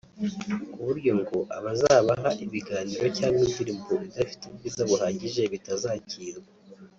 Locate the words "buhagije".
4.89-5.41